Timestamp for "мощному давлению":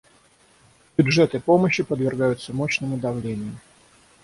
2.53-3.55